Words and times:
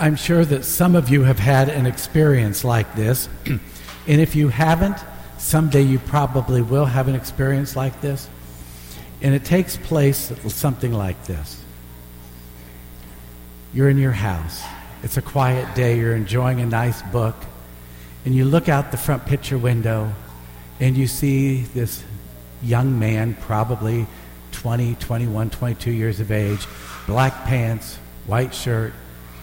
I'm 0.00 0.16
sure 0.16 0.46
that 0.46 0.64
some 0.64 0.96
of 0.96 1.10
you 1.10 1.24
have 1.24 1.38
had 1.38 1.68
an 1.68 1.84
experience 1.84 2.64
like 2.64 2.96
this. 2.96 3.28
and 3.46 3.60
if 4.06 4.34
you 4.34 4.48
haven't, 4.48 4.96
someday 5.36 5.82
you 5.82 5.98
probably 5.98 6.62
will 6.62 6.86
have 6.86 7.06
an 7.06 7.14
experience 7.14 7.76
like 7.76 8.00
this. 8.00 8.26
And 9.20 9.34
it 9.34 9.44
takes 9.44 9.76
place 9.76 10.32
something 10.48 10.94
like 10.94 11.22
this 11.26 11.62
You're 13.74 13.90
in 13.90 13.98
your 13.98 14.12
house, 14.12 14.62
it's 15.02 15.18
a 15.18 15.22
quiet 15.22 15.74
day, 15.74 15.98
you're 15.98 16.16
enjoying 16.16 16.62
a 16.62 16.66
nice 16.66 17.02
book, 17.02 17.36
and 18.24 18.34
you 18.34 18.46
look 18.46 18.70
out 18.70 18.92
the 18.92 18.96
front 18.96 19.26
picture 19.26 19.58
window 19.58 20.10
and 20.80 20.96
you 20.96 21.08
see 21.08 21.60
this 21.74 22.02
young 22.62 22.98
man, 22.98 23.34
probably 23.42 24.06
20, 24.52 24.94
21, 24.94 25.50
22 25.50 25.90
years 25.90 26.20
of 26.20 26.32
age, 26.32 26.66
black 27.06 27.44
pants, 27.44 27.96
white 28.26 28.54
shirt, 28.54 28.94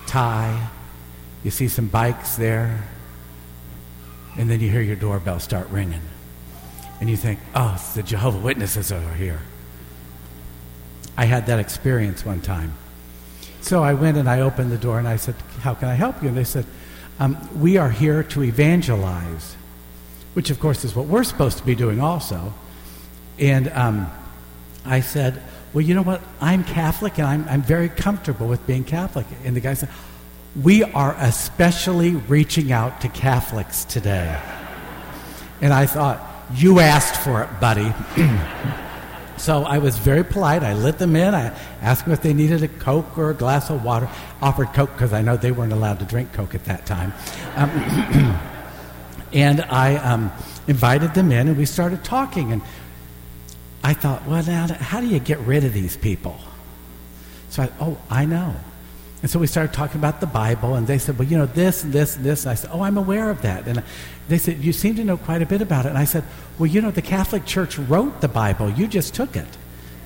tie. 0.08 0.70
You 1.44 1.52
see 1.52 1.68
some 1.68 1.88
bikes 1.88 2.36
there. 2.36 2.84
And 4.38 4.50
then 4.50 4.60
you 4.60 4.70
hear 4.70 4.82
your 4.82 4.96
doorbell 4.96 5.40
start 5.40 5.68
ringing. 5.70 6.02
And 7.00 7.10
you 7.10 7.18
think, 7.18 7.40
oh, 7.54 7.82
the 7.96 8.04
Jehovah 8.04 8.40
Witnesses 8.40 8.92
over 8.92 9.14
here. 9.14 9.42
I 11.16 11.26
had 11.26 11.48
that 11.48 11.60
experience 11.60 12.26
one 12.26 12.42
time. 12.42 12.74
So 13.62 13.84
I 13.84 13.96
went 13.96 14.18
and 14.18 14.30
I 14.30 14.42
opened 14.42 14.72
the 14.72 14.78
door 14.78 15.00
and 15.00 15.08
I 15.08 15.16
said, 15.16 15.36
How 15.60 15.74
can 15.74 15.90
I 15.90 15.96
help 15.96 16.22
you? 16.22 16.30
And 16.30 16.38
they 16.38 16.44
said, 16.44 16.66
um, 17.20 17.38
We 17.60 17.78
are 17.78 17.90
here 17.90 18.24
to 18.24 18.44
evangelize, 18.44 19.56
which 20.36 20.52
of 20.52 20.60
course 20.60 20.86
is 20.86 20.96
what 20.96 21.08
we're 21.08 21.24
supposed 21.24 21.58
to 21.58 21.66
be 21.66 21.76
doing 21.76 22.00
also. 22.00 22.54
And 23.40 23.68
um, 23.70 24.12
I 24.86 25.02
said, 25.02 25.42
Well, 25.74 25.84
you 25.84 25.94
know 25.94 26.02
what? 26.02 26.22
I'm 26.40 26.64
Catholic 26.64 27.20
and 27.20 27.28
I'm, 27.28 27.48
I'm 27.50 27.62
very 27.62 27.90
comfortable 27.90 28.48
with 28.48 28.66
being 28.66 28.84
Catholic. 28.84 29.26
And 29.44 29.56
the 29.56 29.60
guy 29.60 29.74
said, 29.74 29.90
We 30.62 30.84
are 30.84 31.16
especially 31.20 32.12
reaching 32.12 32.72
out 32.72 33.02
to 33.02 33.10
Catholics 33.10 33.84
today. 33.84 34.40
and 35.62 35.74
I 35.74 35.86
thought, 35.86 36.22
You 36.56 36.80
asked 36.80 37.18
for 37.22 37.44
it, 37.44 37.60
buddy. 37.60 37.94
so 39.38 39.64
I 39.64 39.80
was 39.80 39.98
very 39.98 40.24
polite. 40.24 40.64
I 40.64 40.74
let 40.74 41.00
them 41.00 41.16
in. 41.18 41.36
I 41.36 41.54
asked 41.82 42.06
them 42.06 42.14
if 42.14 42.22
they 42.22 42.34
needed 42.34 42.64
a 42.64 42.70
Coke 42.70 43.18
or 43.18 43.30
a 43.32 43.34
glass 43.34 43.70
of 43.70 43.84
water. 43.84 44.10
Offered 44.42 44.74
Coke 44.74 44.94
because 44.94 45.12
I 45.12 45.22
know 45.22 45.36
they 45.36 45.52
weren't 45.52 45.74
allowed 45.74 46.00
to 46.00 46.06
drink 46.06 46.32
Coke 46.32 46.56
at 46.56 46.64
that 46.66 46.86
time. 46.86 47.14
Um, 47.56 47.70
and 49.34 49.62
I 49.64 49.98
um, 49.98 50.32
invited 50.68 51.14
them 51.14 51.34
in 51.34 51.50
and 51.50 51.58
we 51.58 51.66
started 51.66 52.06
talking. 52.06 52.54
And 52.54 52.62
I 53.88 53.94
thought, 53.94 54.28
well, 54.28 54.44
now, 54.44 54.68
how 54.68 55.00
do 55.00 55.08
you 55.08 55.18
get 55.18 55.40
rid 55.40 55.64
of 55.64 55.72
these 55.72 55.96
people? 55.96 56.38
So 57.50 57.64
I, 57.64 57.70
oh, 57.80 57.98
I 58.10 58.26
know. 58.26 58.54
And 59.22 59.32
so 59.32 59.40
we 59.40 59.48
started 59.48 59.72
talking 59.72 59.98
about 59.98 60.20
the 60.20 60.28
Bible, 60.28 60.76
and 60.76 60.86
they 60.86 60.98
said, 60.98 61.18
well, 61.18 61.26
you 61.26 61.38
know, 61.38 61.46
this 61.46 61.86
and 61.86 61.94
this 61.94 62.18
and 62.18 62.26
this. 62.26 62.44
And 62.44 62.52
I 62.52 62.56
said, 62.56 62.70
oh, 62.74 62.82
I'm 62.82 62.98
aware 62.98 63.30
of 63.30 63.44
that. 63.44 63.66
And 63.66 63.82
they 64.28 64.40
said, 64.40 64.58
you 64.58 64.74
seem 64.74 64.96
to 64.96 65.06
know 65.06 65.16
quite 65.16 65.42
a 65.42 65.46
bit 65.46 65.62
about 65.62 65.86
it. 65.86 65.90
And 65.90 65.98
I 65.98 66.04
said, 66.04 66.26
well, 66.60 66.68
you 66.68 66.82
know, 66.82 66.92
the 66.92 67.02
Catholic 67.02 67.46
Church 67.46 67.80
wrote 67.80 68.20
the 68.20 68.28
Bible. 68.28 68.70
You 68.70 68.88
just 68.88 69.16
took 69.16 69.38
it. 69.38 69.48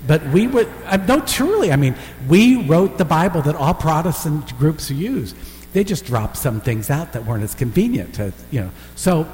But 0.05 0.23
we 0.27 0.45
would, 0.45 0.69
uh, 0.85 0.97
no, 0.97 1.19
truly, 1.21 1.71
I 1.71 1.75
mean, 1.75 1.95
we 2.27 2.63
wrote 2.67 2.99
the 2.99 3.05
Bible 3.05 3.41
that 3.41 3.55
all 3.55 3.73
Protestant 3.73 4.55
groups 4.59 4.91
use. 4.91 5.33
They 5.73 5.83
just 5.83 6.05
dropped 6.05 6.37
some 6.37 6.61
things 6.61 6.91
out 6.91 7.13
that 7.13 7.25
weren't 7.25 7.43
as 7.43 7.55
convenient 7.55 8.13
to, 8.15 8.31
you 8.51 8.61
know. 8.61 8.71
So 8.93 9.27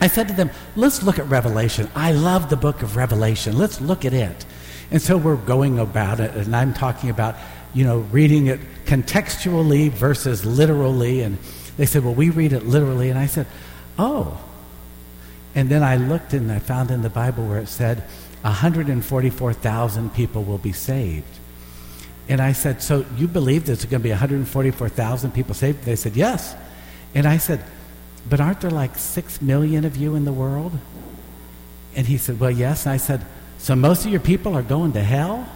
I 0.00 0.06
said 0.06 0.28
to 0.28 0.34
them, 0.34 0.50
let's 0.76 1.02
look 1.02 1.18
at 1.18 1.28
Revelation. 1.28 1.88
I 1.94 2.12
love 2.12 2.48
the 2.48 2.56
book 2.56 2.82
of 2.82 2.96
Revelation. 2.96 3.58
Let's 3.58 3.80
look 3.80 4.04
at 4.04 4.14
it. 4.14 4.46
And 4.90 5.00
so 5.00 5.16
we're 5.16 5.36
going 5.36 5.78
about 5.78 6.20
it, 6.20 6.34
and 6.34 6.56
I'm 6.56 6.74
talking 6.74 7.10
about, 7.10 7.36
you 7.74 7.84
know, 7.84 7.98
reading 7.98 8.46
it 8.46 8.60
contextually 8.86 9.90
versus 9.90 10.44
literally. 10.44 11.20
And 11.20 11.38
they 11.76 11.86
said, 11.86 12.02
well, 12.02 12.14
we 12.14 12.30
read 12.30 12.52
it 12.52 12.66
literally. 12.66 13.10
And 13.10 13.18
I 13.18 13.26
said, 13.26 13.46
oh. 13.98 14.42
And 15.54 15.68
then 15.68 15.82
I 15.82 15.96
looked 15.96 16.32
and 16.32 16.50
I 16.50 16.58
found 16.58 16.90
in 16.90 17.02
the 17.02 17.10
Bible 17.10 17.46
where 17.46 17.58
it 17.58 17.68
said 17.68 18.02
144,000 18.42 20.14
people 20.14 20.42
will 20.42 20.58
be 20.58 20.72
saved. 20.72 21.38
And 22.28 22.40
I 22.40 22.52
said, 22.52 22.82
so 22.82 23.04
you 23.16 23.28
believe 23.28 23.66
there's 23.66 23.84
going 23.84 24.00
to 24.00 24.04
be 24.04 24.10
144,000 24.10 25.32
people 25.32 25.54
saved? 25.54 25.84
They 25.84 25.96
said, 25.96 26.16
yes. 26.16 26.54
And 27.14 27.26
I 27.26 27.38
said, 27.38 27.64
but 28.28 28.40
aren't 28.40 28.60
there 28.60 28.70
like 28.70 28.96
six 28.96 29.40
million 29.40 29.84
of 29.84 29.96
you 29.96 30.14
in 30.14 30.24
the 30.24 30.32
world? 30.32 30.72
And 31.94 32.06
he 32.06 32.18
said, 32.18 32.38
Well, 32.38 32.50
yes. 32.50 32.86
And 32.86 32.92
I 32.92 32.96
said, 32.96 33.24
So 33.58 33.74
most 33.74 34.04
of 34.04 34.10
your 34.10 34.20
people 34.20 34.54
are 34.54 34.62
going 34.62 34.92
to 34.92 35.02
hell? 35.02 35.48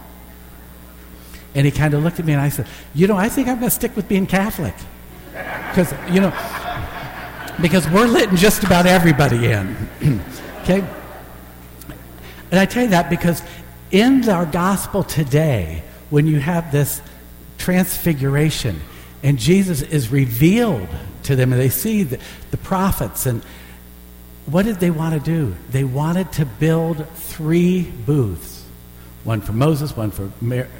And 1.53 1.65
he 1.65 1.71
kind 1.71 1.93
of 1.93 2.03
looked 2.03 2.19
at 2.19 2.25
me 2.25 2.33
and 2.33 2.41
I 2.41 2.49
said, 2.49 2.67
You 2.93 3.07
know, 3.07 3.15
I 3.15 3.29
think 3.29 3.47
I'm 3.47 3.59
going 3.59 3.69
to 3.69 3.75
stick 3.75 3.95
with 3.95 4.07
being 4.07 4.27
Catholic. 4.27 4.73
Because, 5.31 5.93
you 6.09 6.21
know, 6.21 6.33
because 7.61 7.89
we're 7.89 8.07
letting 8.07 8.35
just 8.35 8.63
about 8.63 8.85
everybody 8.85 9.47
in. 9.47 9.89
okay? 10.61 10.85
And 12.51 12.59
I 12.59 12.65
tell 12.65 12.83
you 12.83 12.89
that 12.89 13.09
because 13.09 13.41
in 13.91 14.27
our 14.29 14.45
gospel 14.45 15.03
today, 15.03 15.83
when 16.09 16.27
you 16.27 16.39
have 16.39 16.71
this 16.71 17.01
transfiguration 17.57 18.79
and 19.23 19.39
Jesus 19.39 19.81
is 19.81 20.11
revealed 20.11 20.87
to 21.25 21.35
them 21.35 21.51
and 21.51 21.61
they 21.61 21.69
see 21.69 22.03
the, 22.03 22.19
the 22.51 22.57
prophets. 22.57 23.25
And 23.25 23.43
what 24.45 24.65
did 24.65 24.79
they 24.79 24.91
want 24.91 25.13
to 25.13 25.19
do? 25.19 25.55
They 25.71 25.83
wanted 25.83 26.31
to 26.33 26.45
build 26.45 27.07
three 27.09 27.83
booths 27.83 28.63
one 29.25 29.41
for 29.41 29.53
Moses, 29.53 29.97
one 29.97 30.11
for, 30.11 30.29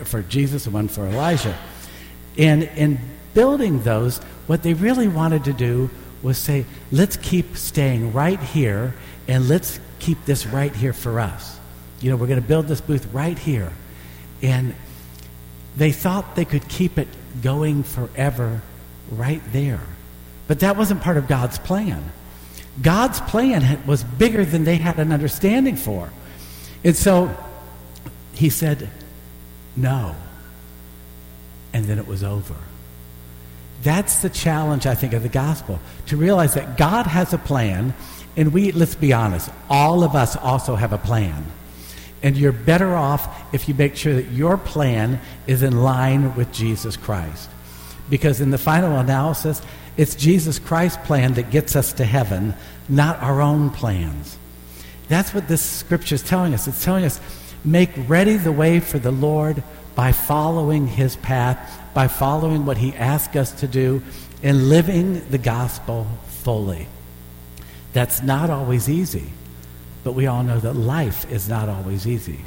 for 0.06 0.22
Jesus, 0.22 0.66
and 0.66 0.74
one 0.74 0.88
for 0.88 1.08
Elijah. 1.08 1.58
And 2.38 2.64
in 2.64 3.00
building 3.34 3.82
those, 3.82 4.20
what 4.48 4.62
they 4.62 4.76
really 4.76 5.08
wanted 5.08 5.46
to 5.46 5.54
do 5.54 5.90
was 6.22 6.38
say, 6.38 6.66
let's 6.92 7.18
keep 7.18 7.58
staying 7.58 8.14
right 8.14 8.40
here 8.40 8.94
and 9.28 9.50
let's 9.50 9.80
keep 10.00 10.24
this 10.26 10.46
right 10.46 10.74
here 10.76 10.94
for 10.94 11.20
us. 11.20 11.60
You 12.02 12.12
know, 12.12 12.18
we're 12.18 12.28
going 12.28 12.42
to 12.42 12.48
build 12.48 12.68
this 12.68 12.82
booth 12.82 13.12
right 13.12 13.38
here. 13.38 13.74
And 14.44 14.76
they 15.76 15.92
thought 15.92 16.36
they 16.36 16.46
could 16.46 16.68
keep 16.70 17.00
it 17.00 17.08
going 17.42 17.84
forever 17.84 18.62
right 19.12 19.42
there. 19.52 19.82
But 20.48 20.60
that 20.60 20.78
wasn't 20.78 21.02
part 21.02 21.18
of 21.18 21.28
God's 21.28 21.58
plan. 21.58 22.12
God's 22.82 23.22
plan 23.22 23.86
was 23.86 24.04
bigger 24.04 24.46
than 24.46 24.64
they 24.64 24.76
had 24.76 25.00
an 25.00 25.12
understanding 25.12 25.76
for. 25.76 26.12
And 26.84 26.96
so 26.96 27.36
he 28.34 28.50
said, 28.50 28.90
no. 29.76 30.16
And 31.74 31.86
then 31.86 31.98
it 31.98 32.08
was 32.08 32.24
over. 32.24 32.56
That's 33.82 34.22
the 34.22 34.30
challenge, 34.30 34.86
I 34.86 34.96
think, 34.96 35.14
of 35.14 35.24
the 35.24 35.30
gospel 35.30 35.80
to 36.08 36.18
realize 36.18 36.54
that 36.56 36.78
God 36.78 37.08
has 37.08 37.34
a 37.34 37.38
plan, 37.38 37.94
and 38.36 38.54
we, 38.54 38.72
let's 38.72 38.96
be 38.96 39.14
honest, 39.14 39.50
all 39.70 40.04
of 40.04 40.16
us 40.16 40.36
also 40.36 40.76
have 40.76 40.94
a 40.94 40.98
plan. 40.98 41.46
And 42.24 42.36
you're 42.36 42.52
better 42.52 42.96
off 42.96 43.54
if 43.54 43.68
you 43.70 43.76
make 43.76 43.96
sure 43.96 44.16
that 44.16 44.32
your 44.32 44.58
plan 44.58 45.20
is 45.48 45.62
in 45.62 45.84
line 45.84 46.36
with 46.36 46.52
Jesus 46.52 46.98
Christ. 46.98 47.50
Because 48.10 48.42
in 48.42 48.50
the 48.50 48.58
final 48.58 48.98
analysis, 48.98 49.62
it's 49.98 50.16
Jesus 50.16 50.60
Christ's 50.60 51.06
plan 51.06 51.34
that 51.36 51.52
gets 51.52 51.76
us 51.76 51.94
to 51.94 52.06
heaven, 52.06 52.54
not 52.90 53.22
our 53.22 53.42
own 53.42 53.70
plans. 53.70 54.38
That's 55.08 55.34
what 55.34 55.48
this 55.48 55.62
scripture 55.62 56.16
is 56.16 56.24
telling 56.24 56.54
us. 56.54 56.68
It's 56.68 56.84
telling 56.84 57.06
us 57.06 57.20
make 57.64 57.92
ready 58.08 58.38
the 58.38 58.52
way 58.52 58.80
for 58.80 59.00
the 59.00 59.12
Lord 59.12 59.64
by 59.96 60.12
following 60.12 60.88
his 60.88 61.16
path, 61.18 61.82
by 61.94 62.08
following 62.08 62.66
what 62.66 62.78
he 62.78 62.94
asked 62.94 63.36
us 63.36 63.52
to 63.62 63.68
do, 63.68 64.04
and 64.44 64.70
living 64.70 65.28
the 65.30 65.38
gospel 65.38 66.08
fully. 66.28 66.88
That's 67.94 68.22
not 68.22 68.50
always 68.50 68.90
easy, 68.90 69.32
but 70.04 70.12
we 70.12 70.28
all 70.28 70.44
know 70.44 70.60
that 70.60 70.74
life 70.74 71.32
is 71.32 71.48
not 71.48 71.70
always 71.70 72.06
easy. 72.06 72.42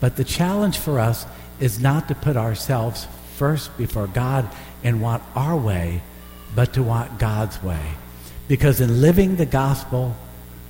But 0.00 0.16
the 0.16 0.24
challenge 0.24 0.78
for 0.78 0.98
us 0.98 1.26
is 1.60 1.78
not 1.78 2.08
to 2.08 2.14
put 2.14 2.36
ourselves 2.36 3.06
first 3.36 3.76
before 3.76 4.06
God 4.06 4.48
and 4.82 5.02
want 5.02 5.22
our 5.36 5.56
way, 5.56 6.02
but 6.54 6.74
to 6.74 6.82
want 6.82 7.18
God's 7.18 7.62
way. 7.62 7.94
Because 8.48 8.80
in 8.80 9.00
living 9.00 9.36
the 9.36 9.46
gospel, 9.46 10.14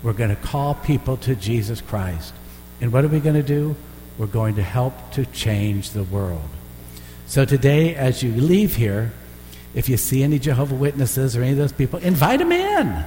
we're 0.02 0.12
going 0.12 0.30
to 0.30 0.36
call 0.36 0.74
people 0.74 1.16
to 1.18 1.34
Jesus 1.34 1.80
Christ. 1.80 2.34
And 2.80 2.92
what 2.92 3.04
are 3.04 3.08
we 3.08 3.20
going 3.20 3.36
to 3.36 3.42
do? 3.42 3.76
We're 4.18 4.26
going 4.26 4.56
to 4.56 4.62
help 4.62 5.12
to 5.12 5.24
change 5.26 5.90
the 5.90 6.04
world. 6.04 6.48
So 7.26 7.44
today, 7.44 7.94
as 7.94 8.22
you 8.22 8.32
leave 8.32 8.76
here, 8.76 9.12
if 9.74 9.88
you 9.88 9.96
see 9.96 10.22
any 10.22 10.38
Jehovah 10.38 10.74
Witnesses 10.74 11.36
or 11.36 11.42
any 11.42 11.52
of 11.52 11.58
those 11.58 11.72
people, 11.72 11.98
invite 12.00 12.40
them 12.40 12.52
in. 12.52 13.04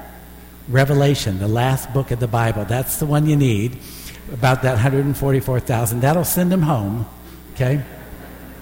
Revelation, 0.68 1.38
the 1.38 1.48
last 1.48 1.94
book 1.94 2.10
of 2.10 2.19
the 2.19 2.27
Bible, 2.27 2.66
that's 2.66 2.98
the 2.98 3.06
one 3.06 3.27
you 3.27 3.36
need. 3.36 3.77
About 4.33 4.63
that 4.63 4.74
144,000. 4.74 6.00
That'll 6.00 6.24
send 6.24 6.51
them 6.51 6.63
home, 6.63 7.06
okay? 7.54 7.83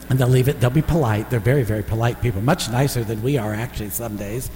And 0.10 0.20
they'll 0.20 0.28
leave 0.28 0.48
it. 0.48 0.60
They'll 0.60 0.70
be 0.70 0.82
polite. 0.82 1.30
They're 1.30 1.40
very, 1.40 1.64
very 1.64 1.84
polite 1.84 2.22
people, 2.22 2.42
much 2.42 2.70
nicer 2.70 3.04
than 3.04 3.22
we 3.24 3.38
are 3.38 3.54
actually 3.54 3.90
some 3.90 4.18
days. 4.18 4.50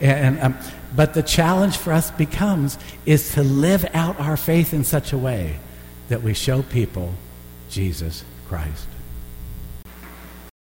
And, 0.00 0.38
um, 0.40 0.56
but 0.94 1.14
the 1.14 1.22
challenge 1.22 1.76
for 1.76 1.92
us 1.92 2.10
becomes 2.12 2.78
is 3.04 3.32
to 3.34 3.42
live 3.42 3.84
out 3.94 4.18
our 4.20 4.36
faith 4.36 4.72
in 4.72 4.84
such 4.84 5.12
a 5.12 5.18
way 5.18 5.58
that 6.08 6.22
we 6.22 6.34
show 6.34 6.62
people 6.62 7.14
Jesus 7.68 8.24
Christ. 8.48 8.86